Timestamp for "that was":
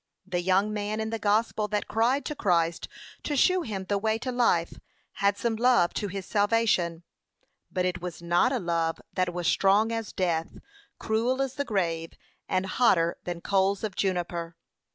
9.13-9.45